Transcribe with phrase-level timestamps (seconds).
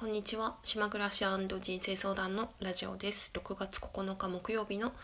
[0.00, 0.56] こんにちは。
[0.62, 3.30] 島暮らし人生相談のラジオです。
[3.34, 4.94] 6月9日木曜日の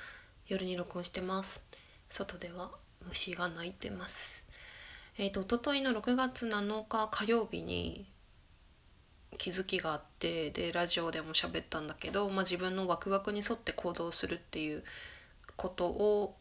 [0.47, 1.61] 夜に録音してます。
[2.09, 2.71] 外では
[3.07, 4.47] 虫が鳴いてます。
[5.19, 8.07] えっ、ー、と一昨日の6月7日火曜日に
[9.37, 14.83] 気づきがあってでラジオでも喋ったんだけど、まあ、自分のワクワクに沿って行動するっていう
[15.57, 16.37] ことを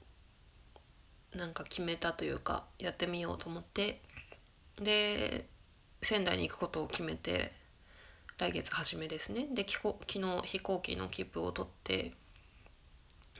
[1.35, 3.99] なんか決めたというかやってみようと思って。
[4.81, 5.45] で
[6.01, 7.64] 仙台に行くことを決めて
[8.37, 9.47] 来月初めですね。
[9.51, 12.13] で昨日飛行機の切符を取って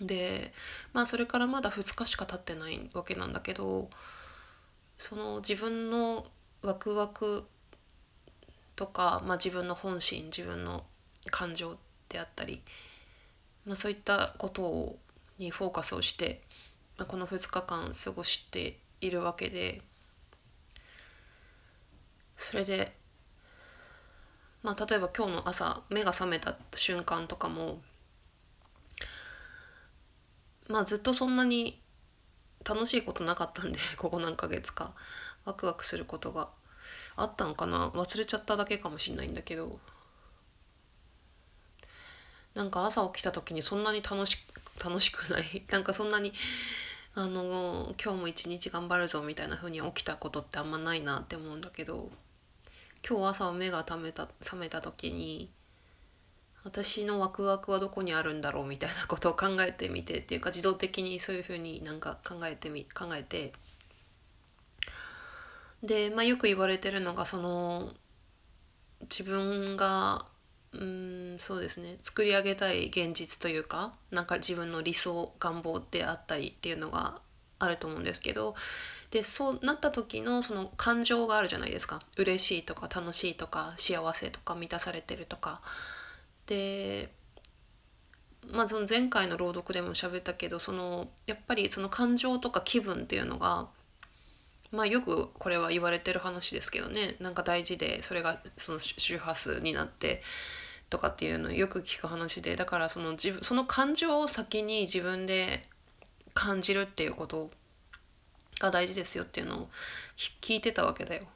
[0.01, 0.53] で
[0.93, 3.89] まあそれからまだ2日しか経ってないわけなんだけど
[4.97, 6.25] その自分の
[6.61, 7.45] ワクワク
[8.75, 10.83] とか、まあ、自分の本心自分の
[11.31, 11.77] 感情
[12.09, 12.61] であったり、
[13.65, 14.99] まあ、そういったことを
[15.37, 16.41] にフォーカスをして、
[16.97, 19.81] まあ、この2日間過ごしているわけで
[22.37, 22.95] それで
[24.65, 27.81] まあ例えば今日の朝目が覚めた瞬間とかも
[30.67, 31.79] まあずっとそんなに
[32.67, 34.95] 楽しいことなかったんで ここ何ヶ月か。
[35.45, 36.49] ワクワクすることが
[37.15, 37.89] あったのかな。
[37.89, 39.79] 忘れちゃっただけかもしんないんだけど。
[42.55, 44.39] なんか朝起きた時にそんなに楽し
[44.83, 45.63] 楽しくない。
[45.69, 46.33] なんかそんなに
[47.13, 52.11] あの今日も一日頑張るぞみたいな風に起きたことってあんまないなって思うんだけど。
[53.07, 55.51] 今日朝目が覚めた覚めた時に
[56.63, 63.53] 私のワクワクはどこにあるんだろうみたいなことを考えてみてっていうか自動的にそういうふうになんか考えてみ考えて。
[65.83, 67.91] で、まあ、よく言われてるのがその
[69.01, 70.25] 自分が
[70.71, 77.21] うんそうですね作り上げたい現実というかなんか自分の理想願望であったりっていうのが
[77.59, 78.55] あると思うんですけど
[79.15, 82.01] でそうなった時のその感情があるじゃないですか。
[82.17, 85.61] 嬉しいとか楽しいとか幸せとか満たされてるとか。
[86.47, 87.09] で
[88.45, 93.69] まあその前回の朗読でも喋ったけどそのやっぱりその感情とか気分っていうのが
[94.73, 97.15] まあよくこれは言われてる話ですけどね。
[97.21, 100.21] なんか大事でそれがその周波数になって
[100.89, 105.69] とかっていうのをよく聞く話でだからその自分その感情を先に自分で
[106.33, 107.49] 感じるっていうこと
[108.59, 109.69] が大事ですよっていうのを
[110.41, 111.27] 聞いてたわけだよ。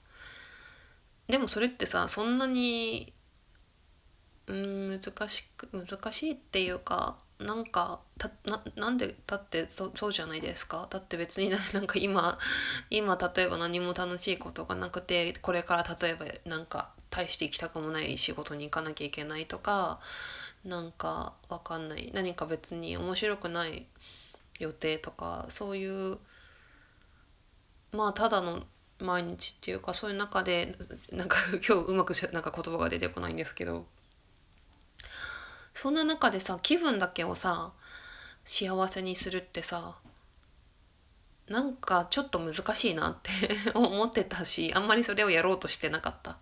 [1.28, 3.14] でもそれってさそんなに
[4.48, 8.32] うん難しく難しいっていうかなんかた
[8.76, 12.38] なんでだってそそうじゃないですかだって別にな んか今
[12.90, 20.00] 今例えば何も楽しいことがなくてこれから例えばなんか大して行きたくもない仕事に行かなきゃいけないとか
[20.66, 23.88] なんかわかんない何か別に面白くない
[24.60, 26.20] 予定とかそういう
[27.92, 28.64] まあただの
[29.00, 30.76] 毎日っていうかそういう中で
[31.12, 33.86] なんか 今日うまくなんか言葉が出てこないんですけど。
[35.74, 37.72] そんな中でさ気分だけをさ
[38.44, 39.96] 幸せにするってさ
[41.48, 43.32] なんかちょっと難しいなって
[43.74, 46.38] 思ってたしあんまりそれをやろうとしてなかった。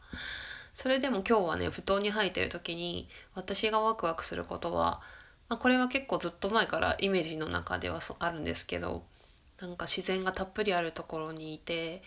[0.73, 5.01] それでも今日はね布団に入ってる時に私がワクワクすることは、
[5.49, 9.03] まあ、これは結構ずっと前からイメージの中ではあるんですけど
[9.61, 12.03] なんか自然がたっぷりあるところにいて、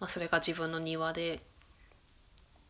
[0.00, 1.40] まあ、それが自分の庭で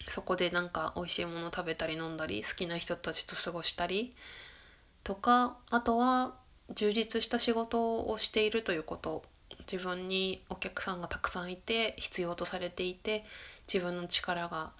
[0.07, 4.15] そこでなんか美味しいもの食べたり飲んだり好きな人たちと過ごしたり
[5.03, 6.35] とかあとは
[6.75, 9.23] 充実した仕事をしているということ。
[9.71, 13.25] 自分にお客さんがたくさんいて必要とされていて
[13.73, 14.73] 自分の力が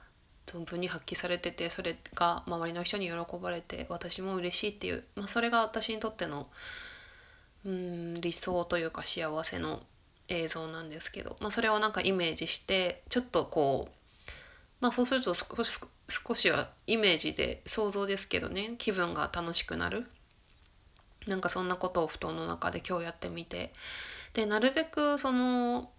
[0.47, 6.49] 存分に発揮されててそれが周りの人に喜ばれて私も嬉しいっていう、まあ、それが私にとっての
[7.65, 9.83] うん理想というか幸せの
[10.29, 13.93] 映像なんですけど、まあ、それをなんかイメージしてちょっとこう
[14.81, 20.07] まあそうすると少し少しはイメージで想像ですけどね気分が楽しくなる。
[21.27, 23.73] なんかそんなことを布団の中で今日やってみて。
[24.35, 25.91] でなるべくその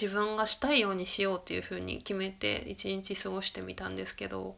[0.00, 4.56] 自分がしたいようにしようっていうふうに決めて一日過ごしてみたんですけど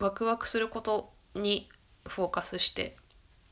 [0.00, 1.70] ワクワクすることに
[2.06, 2.96] フォーカスして。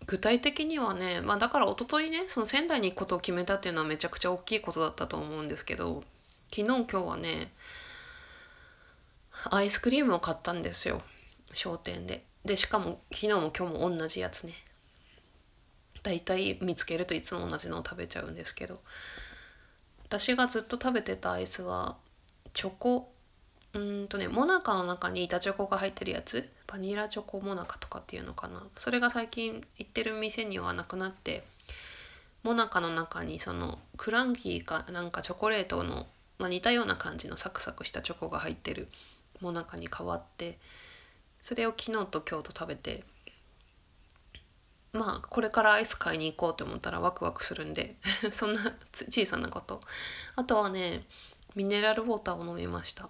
[0.07, 6.03] 具体的にはね、まあ、だから一昨日ねその仙台に行くことを決めたっていうのはめちゃくちゃ大きいことだったと思うんですけど
[6.51, 7.53] 昨日今日はね
[9.51, 11.03] アイスクリームを買ったんですよ。
[11.53, 12.25] 商店で。
[12.45, 14.55] でしかも昨日も今日も同じやつね。
[16.03, 18.81] だいたい見つけるといつも同じのを食べちゃうんですけど
[20.05, 21.97] 私がずっと食べてたアイスは
[22.55, 23.13] チョコ
[23.75, 26.49] うんとねモナカの中に板チョコが入ってるやつ？
[26.67, 28.67] バニラチョコモナカとかっていうのかな？
[28.77, 31.45] それが最近行ってる店にはなくなって
[32.43, 36.07] モナカの中にそのクランキーかなんかチョコレートの
[36.41, 38.89] まあ、似たような感じのサクサクしたチョコが入ってる
[39.43, 40.59] もなかに変わって
[41.43, 43.05] それを昨日と今日と食べて
[44.95, 47.95] まあこれからアイス買いに行こうと思ったらワクワクするんで
[48.33, 49.83] そんな小さなこと。
[50.35, 51.05] あとはね
[51.55, 53.09] ミネラルウォーターを飲みました。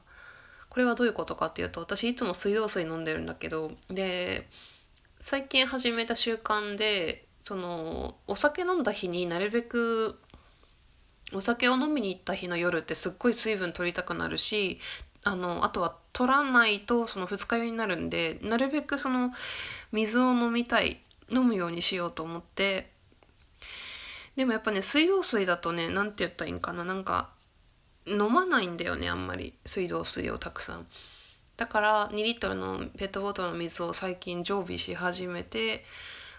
[0.70, 4.48] これはどういうことかっていうと私いつも水道水飲んでるんだけどで
[5.18, 10.18] 最近始めた習慣でそのお酒飲んだ日になるべく
[11.32, 14.78] お酒を飲みに行った日の夜ってすっごい水分取りたくなるし
[15.24, 19.30] あのあとは取らないとその二日酔いになるんでなるべくその
[19.92, 21.00] 水を飲みたい
[21.30, 22.90] 飲むようにしようと思って
[24.36, 27.30] でもやっぱね水道水だとね何て言ったらいいんかななんか
[28.06, 30.86] 飲まないんだよねあんまり水道水をたくさん。
[31.56, 35.84] だから2リットルのペットボトルの水を最近常備し始めて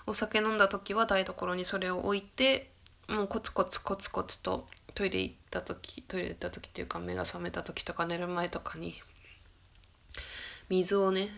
[0.08, 2.72] お酒飲んだ時は台所にそれを置いて
[3.08, 8.96] もうコツコツコツコツとトイレ行った時トイレ行った時っていうか目が覚めた時とか寝る前とかに
[10.70, 11.30] 水をね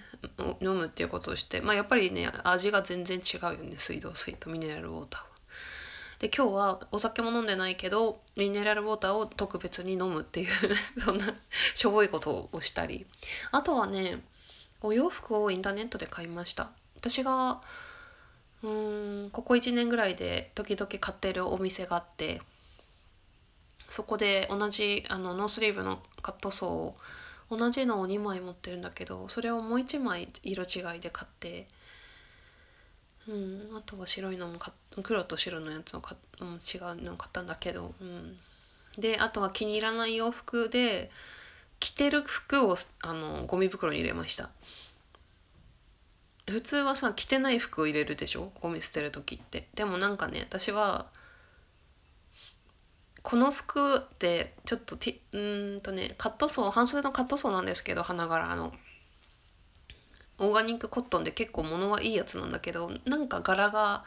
[0.61, 5.32] 飲むっていうことをしてまあやっぱりね味が全然違うよね水道水とミネラルウォーターは。
[6.23, 10.47] で今日はお酒も飲んでないけどミネラルウォーターを特別に飲むっていう
[10.97, 11.25] そんな
[11.73, 13.05] しょぼいことをしたり。
[13.51, 14.23] あとはね
[14.79, 16.71] お洋服をインターネットで買いました。
[16.95, 17.61] 私が
[18.61, 22.41] うーんここ1年ぐらいで時々買ってるお店があって
[23.89, 31.67] そこで同じあのノースリーブのカットソーを同じのを2枚持ってるんだけどそれをもう1枚色違いで買って
[33.27, 33.69] うん。
[33.75, 34.59] あとは白いのも
[35.01, 38.37] 黒と白のやつを買うん、違うのを買ったんだけど、うん、
[38.97, 41.09] であとは気に入らない洋服で
[41.79, 44.49] 着てる服をあのゴミ袋に入れました。
[46.49, 48.51] 普通はさ着てない服を入れるでしょ？
[48.59, 49.67] ゴミ捨てる時って。
[49.75, 51.05] でもなんかね私は
[53.21, 58.73] この服ってちょっとてうんとねカットソー半袖のカットソーなんですけど花柄の。
[60.39, 64.03] オーガニックコットンで結構物はいいやつなんだけどなんか柄が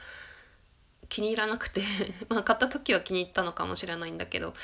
[1.08, 1.82] 気に入らなくて
[2.28, 4.54] まあ買った時は気に入ったのかもしれないんだけど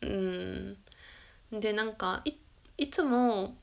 [0.00, 0.76] うん。
[1.52, 2.22] でなんか
[2.76, 3.54] いつも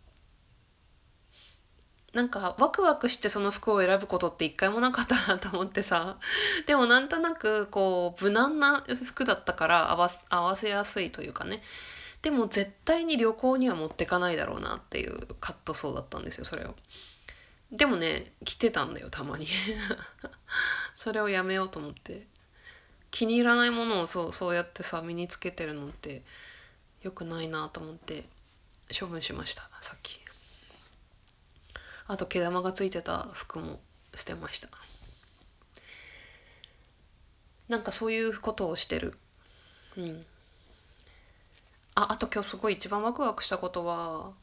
[2.13, 6.17] なんかワクワクしてその服を選ぶことって一回もなかったなと思ってさ。
[6.67, 11.61] でもなんとなくこう無難な服だったから合わ合わせやすいというかね。
[12.21, 16.75] でも絶対に旅行には持ってかないだろうなっていうカットソーだったんですよそれを。
[17.71, 19.47] でもね着てたんだよたまに。
[20.95, 22.27] それをやめようと思って。
[23.11, 26.23] 気に入らないものをそうそうやってさ身につけてるのって
[27.01, 28.23] 良くないなと思って
[28.97, 30.19] 処分しましたさっき。
[32.07, 33.79] あと毛玉がついてた服も
[34.13, 34.69] 捨てました。
[37.67, 39.17] なんかそういうことをしてる。
[39.95, 40.25] うん。
[41.95, 44.33] ああと今日すごい一番ワクワクしたことは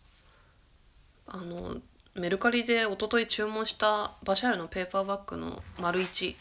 [2.19, 6.35] メルカリで一昨日注文したバシャールのペーパーバッグの丸1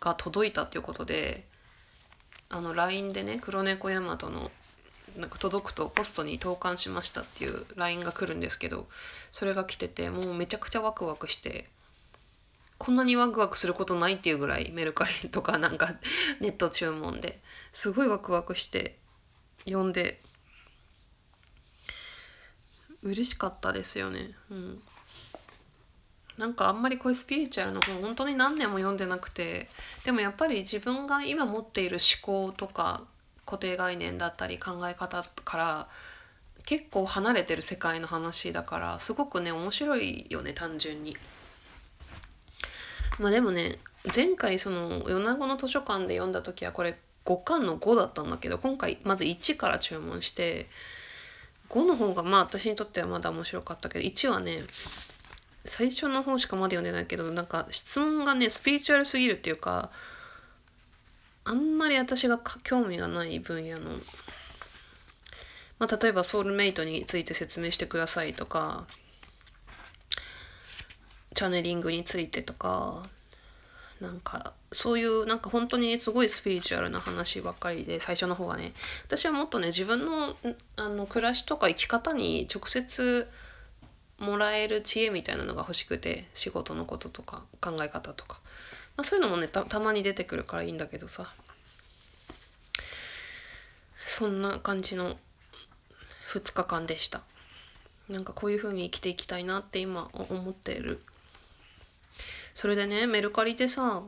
[0.00, 1.44] が届いたっていうことで
[2.50, 4.50] あの LINE でね黒猫ヤマトの
[5.16, 8.86] なんか届くとポストに投函しましたっていう LINE が来るんですけど
[9.32, 11.66] それが来ててもうめちゃくちゃワクワクして
[12.78, 15.94] こんなにワクワクすることないっていうぐらいメルカリとかなんか
[16.40, 17.40] ネット注文で
[17.72, 18.96] すごいワクワクして
[19.64, 20.20] 読んで
[23.02, 24.82] 嬉しかったですよねうん
[26.38, 29.68] なんかあんまりこういうスピリチュアルの本本当に何年も読んでなくて
[30.04, 33.02] でもやっぱり自分が今持っている思考とか
[33.44, 35.88] 固定概念だったり考え方から
[36.64, 41.16] 結構離れてる世界の話だからすごくね面白いよね単純に。
[43.18, 43.78] まあでもね
[44.14, 50.68] 前回その米子の図書館で読んだ時はこれ5巻の5だったんだけど今回まず1から注文して
[51.70, 54.62] 5の方がまあ私にとってはまだ面白かったけど1はね
[55.64, 59.90] 最初の方しかまだ読んでないけどなんか質問がねスピリチュアルすぎるっていうか
[61.44, 63.90] あんまり私が興味がない分野の、
[65.78, 68.86] まあ、例えばソウルメイトについて説明してくださいとか
[71.34, 73.02] チャネリングについてとか
[74.00, 78.72] なんかそういうなんか本当にすごいスピリチュアルな話ばっかりで最初の方はね。
[79.06, 80.36] 私はもっとね自分の
[80.76, 83.28] あの暮らしとか生き方に直接
[84.18, 88.40] もらえる知恵みたいなのが欲しくて仕事のこととか考え方とか、
[88.96, 91.32] まあ、そういうのもねたたまに出てくるからいいんだけどさ。
[94.18, 95.16] そんな感じの
[96.32, 97.20] 2日間でした。
[98.08, 101.02] なんかこういう風に生きていきたいなって今思ってる。
[102.58, 104.02] それでねメルカリでさ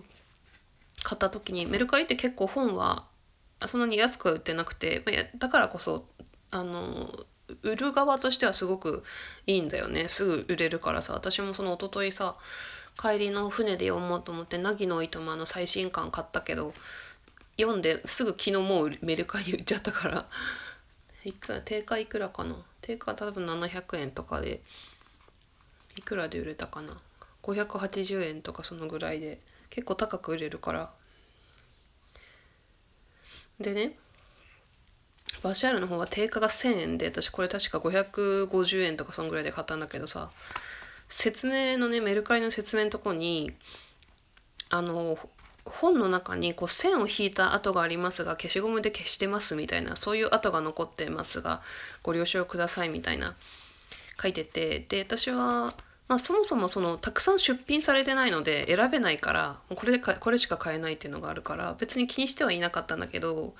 [1.04, 3.04] 買った時にメルカリって結構本は
[3.68, 5.04] そんなに安くは売ってなくて
[5.38, 6.08] だからこそ
[6.50, 7.08] あの
[7.62, 9.04] 売る側としてはすごく
[9.46, 10.08] いいんだよね。
[10.08, 11.12] すぐ売れるからさ。
[11.12, 12.34] 私もその一昨日さ
[13.00, 16.74] 帰りの船で読もうと思って凪の糸満の最新刊買ったけど
[17.56, 20.26] 読んですぐ昨日もうメルカリ売っちゃったから。
[21.24, 22.56] いくら定価いくらかな？
[22.80, 24.60] 定価多分700円とかで
[25.96, 26.96] いくらで売れたかな？
[27.54, 29.40] 580円とかそのぐらいで
[29.70, 30.90] 結構高く売れるから。
[33.60, 33.96] でね
[35.42, 40.30] バシャールの方は定価が1000円で私これ確か550円とかそんぐらいで買ったんだけどさ
[41.08, 43.52] 説明のねメルカリの説明のとこに
[44.70, 45.18] あの
[45.64, 51.62] 本の中にこう線を引いた跡がありますが消しゴムで消してますみたいなそういう跡が残ってますが
[52.02, 53.34] ご了承くださいみたいな
[54.20, 55.74] 書いててで私は、
[56.10, 63.54] まあ、そもそもそのたくさん出品されてないので選べないからこれでこれしか買えないっていうのがあるから別に気にしてはいなかったんだけど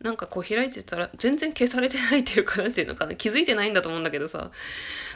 [0.00, 4.52] なんかこう開いてたら全然消されてないっていうか何ていうのかな気づいてないんだと思うんだけどさ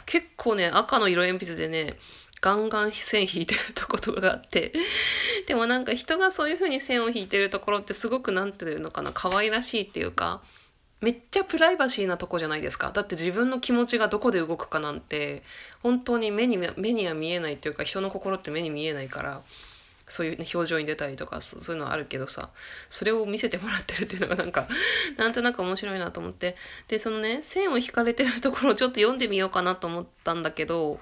[0.05, 1.95] 結構ね赤の色鉛筆でね
[2.41, 4.73] ガンガン線引いてるとことがあって
[5.47, 10.41] でもなんか人がそういう風に線を引いてるところってすごく何て言うのかな可愛らしいっていうか
[11.01, 12.91] めっちゃプライバシーなとこじゃないですか。
[12.91, 15.41] だって自分の気持ちがどこで動くかなんて
[15.81, 19.41] 本当に目に目には見えないっていうか人の心って目に見えないから
[20.07, 22.49] そういう、ね、表情に出たりとかそういうのはあるけどさ
[22.89, 24.67] それを見せてもらってるっていうのがなんか
[25.17, 26.55] なんとなく面白いなと思って。
[26.87, 30.99] でそのね線を引かれてるところをちょっと読んでみようかなと思ったんだけど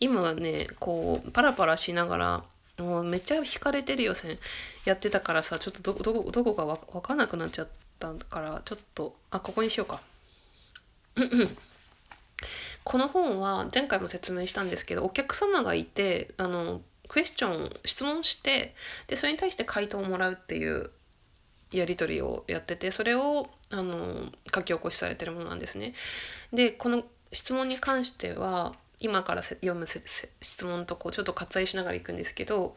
[0.00, 2.44] 今ねこうパラパラしながら
[2.78, 4.38] もうめっちゃ引かれてるよ線。
[4.86, 10.00] やってたからさちょっとどこか分かんなくなっちゃってったからちょっとあここにしようか。
[12.84, 18.74] この本は前回も説明したんですけどお客様がいてあのクエスチョン質問して
[19.06, 20.90] でそれに対して回答をもらうっていう
[21.72, 25.94] やり取りをやっててそれをあの書き起こしされてるものなんですね。
[26.52, 32.76] でこの質問に関しては今から読む質問とこうちょっと割愛しながらいくんですけど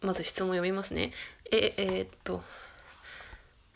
[0.00, 1.12] まず質問読みますね。
[1.50, 2.42] ええー、っと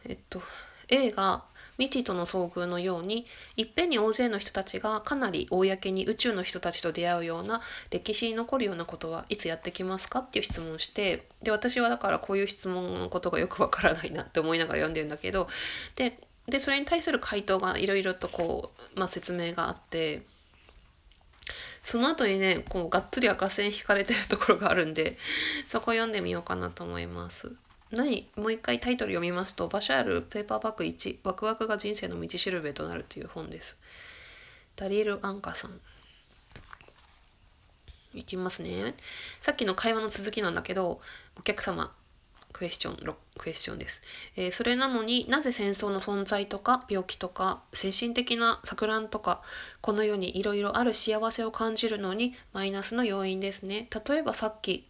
[0.08, 0.42] えっと
[0.88, 1.44] A が
[1.78, 7.60] 未知との遭遇のようにいっぺんに大勢の人たちがかなり公に宇宙の人たちと出会うような
[7.90, 15.48] 歴史に残るようなことはいつやってきますかっていう質問をしてで私はだからこういう質問のことがよくわからないなって思いながら読んでるんだけど
[15.96, 20.22] ででそれに対する回答がいろいろとこう、まあ、説明があって
[21.82, 25.18] その後にねこうがっつり赤線引かれてるところがあるんで
[25.66, 27.54] そこ読んでみようかなと思います。
[27.90, 28.28] 何？
[28.36, 33.76] もう一回タイトル読みますと「バシャールペーパーバック1ワクワクが人生の道しるべとなる」という本です。
[34.76, 35.80] ダリール・アンカさん。
[38.14, 38.94] いきますね。
[39.40, 41.00] さっきの会話の続きなんだけど、
[41.38, 41.92] お客様、
[42.52, 44.00] クエスチョン、クエスチョンです。
[44.36, 49.42] えー、それなのになぜ戦争の存在とか病気とか精神的な錯乱とか
[49.82, 53.88] この世にいろいろある幸せを感じるのにマイナスの要因ですね。
[54.08, 54.88] 例えばさっき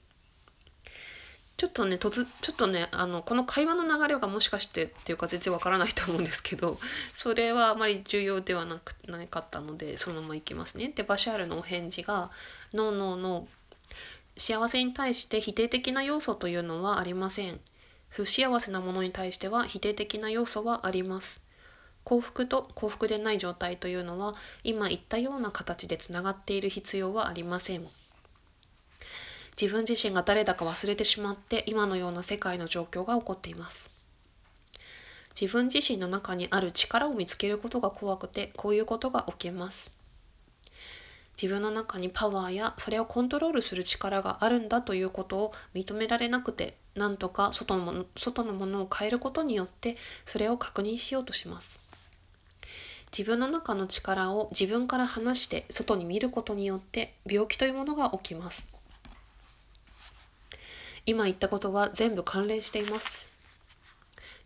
[1.57, 6.79] ちょっとね突ちょっとねあのこの会話の流れがもしかしてっていうか全然わからないと思うんですけど
[7.15, 10.93] それはあまり重要ではなくなかったのでそのままいきますね。
[10.95, 12.31] でバシャールのお返事が
[12.75, 13.57] 「ノーノーノー
[14.39, 17.59] 幸せに対して否定的な要素というのはありません。
[18.09, 21.41] 不幸せなものに対しては否定的な要素はあります。
[22.05, 27.89] 幸福と幸福でない状態というのは今言ったような形でつながっている必要はありません。
[29.61, 33.91] 自分自身が誰だか忘れてしまって今のような世界の状況が起こっています。
[35.39, 39.91] 自分自身の中にある力を見つけることが怖くてこういうことが起きます。
[41.41, 51.81] 自分の中にパワーやそれをコントロールする力があるんだということを認められなくてなんとか外のもの外のものを変えることによってそれを確認しようとします。
[53.11, 58.76] 自分の中の力を自分から離して外に見ることによって病気というものが起きます。
[61.07, 63.31] 今言ったことは全部関連しています。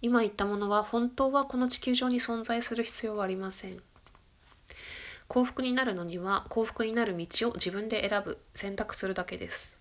[0.02, 3.82] 今言ったものは本当はこの地球上に存在する必要はありません。
[5.26, 9.74] 幸福になるのには幸福になる道を自分で選ぶ、選択するだけです。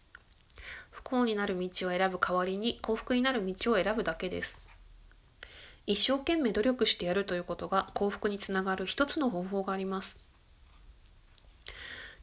[0.89, 4.57] 不幸になる道を選ぶ代わりに幸福になる道を選ぶだけです。
[5.85, 10.17] 一生懸命努力してやるということが幸福につながる一つの方法があります。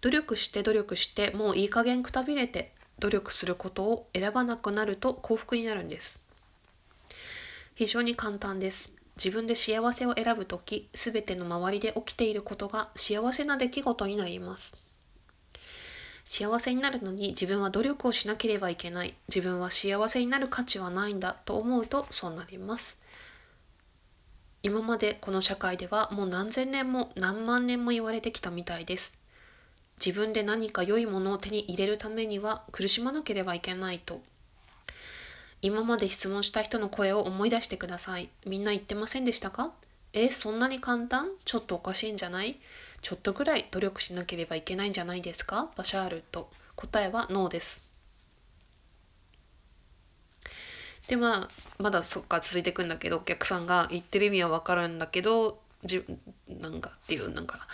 [0.00, 6.20] 努力して努力してもういい加減くたびれて努力することを選ばなくなると幸福になるんです
[7.74, 14.74] 非常に簡単です自分で幸せを選ぶとき、すべての周りで起きていることが幸せな出来事になります。
[16.22, 19.14] 幸せになるのに自分は努力をしなければいけない。
[19.28, 22.98] 自分は幸せになる価値はないんだと思うとそうなります。
[24.62, 29.16] 今までこの社会ではもう何千年も何万年も言われてきたみたいです
[30.04, 34.20] 自分で何か良いものを手に入れるためには苦しまなければいけないと。
[35.62, 38.28] 今まで質問した人の声を思い出してください。
[38.44, 39.72] みんな言ってませんでしたか？
[40.12, 41.28] えそんなに簡単？
[41.44, 42.58] ちょっとおかしいんじゃない？
[43.00, 45.70] ちょっとぐらい努力しなければいけないんじゃないですか？
[45.76, 46.50] バシャールと。
[46.76, 47.82] 答えはノーです。
[51.08, 51.48] でまあ
[51.78, 56.04] まだそっか続いていくんだけどお客さんが言ってる意味は分かるんだけどじ
[56.48, 57.66] なんかっていうなんか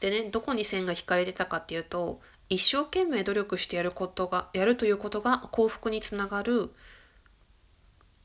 [0.00, 6.70] でねどこに線が引かれてたかっていうと一生懸命努力してやることがやるということが幸福につながる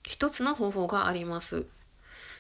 [0.03, 1.67] 一つの方法があります。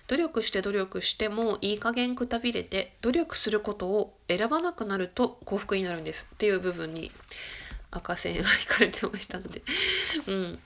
[0.07, 7.11] 努力して努力してもいい加減くたびれて努力することを選ばなくなると幸福になるんですっていう部分に
[7.89, 9.63] 赤線が引かれてましたので
[10.27, 10.59] うん。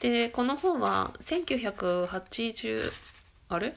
[0.00, 2.92] でこの本は1980
[3.48, 3.76] あれ？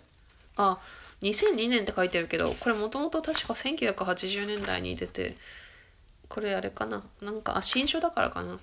[0.57, 0.79] あ
[1.21, 5.35] 2002年って書いてるけどこれもともと確か1980年代に出て
[6.29, 7.03] これあれかな？
[7.21, 8.59] なんかあ新書だからかな？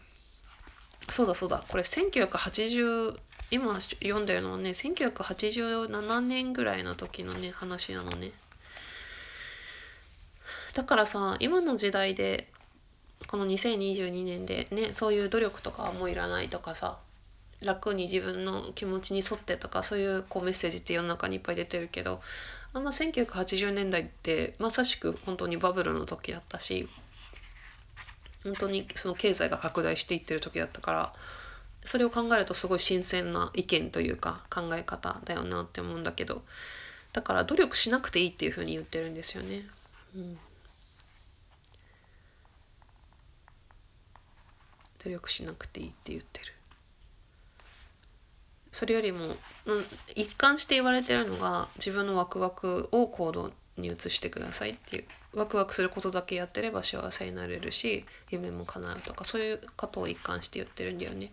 [1.08, 1.62] そうだそうだ。
[1.68, 3.18] これ1980
[3.50, 8.32] 今読んでるのはね1987年ぐらいの時のね話なのね。
[10.74, 12.48] だからさ今の時代で
[13.26, 16.98] この2022年でねそういう努力とかはもういらないとかさ
[17.60, 22.20] 楽に自分の気持ちに沿ってとかそういうこうメッセージって世の中にいっぱい出てるけど
[22.72, 26.88] あんま1980年代ってまさしく本当にバブルの時だったし
[28.44, 31.12] 本当にその経済が拡大していってる時だったから
[31.82, 36.42] それを考えるとすごい新鮮な意見というか考え方だよなって思うんだけど
[37.12, 39.66] だから努力しなくていいっていうふうに言ってるんですよね。
[40.14, 40.38] うん、
[45.02, 46.55] 努力しなくていいって言ってる。
[48.76, 49.84] それよりも、うん、
[50.16, 61.32] 一貫して言われてるのが自分のワクワクを行動に移してくださいっていうワクワクすることだけやってれば幸せになれるし夢も叶うとかそういうことを一貫して言ってるんだよね。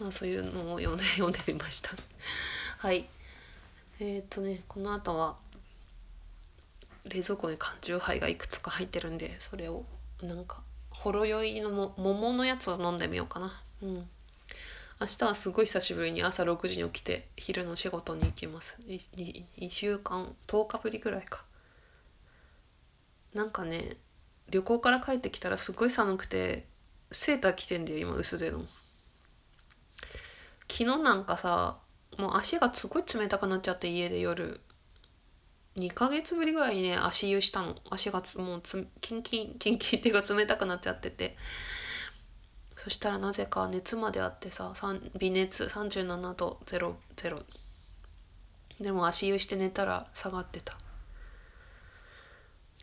[0.00, 1.90] まあそういうのを読んで 読んでみました。
[2.78, 3.08] はい。
[4.00, 5.36] えっ、とねこの後は
[7.04, 9.84] 冷蔵庫に缶酎ハイがいくつか入ってるんでそれを
[10.20, 10.60] なんか
[10.90, 13.62] ほろ酔いのも桃のやつを飲んでみようかな。
[13.82, 14.08] うん。
[15.00, 18.78] 明日はすごい久しぶりに朝6時に起きて昼の仕事に行きます。
[18.86, 21.44] 2週間10日ぶりぐらいか。
[23.34, 23.96] なんかね
[24.50, 26.66] 旅行から帰ってきたらすごい寒くて
[27.10, 28.60] セーター着てんだよ今薄手の。
[30.70, 31.78] 昨日なんかさ
[32.18, 34.60] もう足がすごい冷たくなっちゃって家で夜。
[35.76, 37.74] 2ヶ月ぶりぐらいにね足湯したの。
[37.90, 41.36] 足がもうつキンキンキンキンっていうか冷たくなっちゃってて。
[42.82, 44.72] そしたらなぜか熱まであってさ
[45.16, 47.44] 微熱37度00
[48.80, 50.76] でも足湯して寝たら下がってた。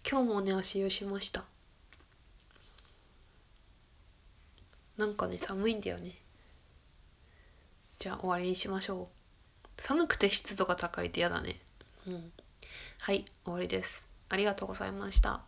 [0.10, 1.44] 今日もね足湯しました。
[4.96, 6.14] なんかね寒いんだよね。
[7.98, 9.68] じゃあ終わりにしましょう。
[9.76, 11.60] 寒くて湿度が高いって嫌だね。
[12.08, 12.32] うん。
[13.02, 14.06] はい終わりです。
[14.30, 15.42] ありがとうございました。